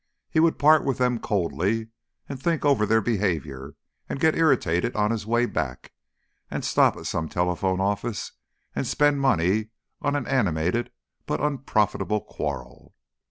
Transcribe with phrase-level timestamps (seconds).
[0.31, 1.89] He would part with them coldly,
[2.27, 3.75] and think over their behaviour,
[4.09, 5.93] and get irritated on his way back,
[6.49, 8.31] and stop at some telephone office
[8.75, 9.69] and spend money
[10.01, 10.91] on an animated
[11.27, 12.95] but unprofitable quarrel.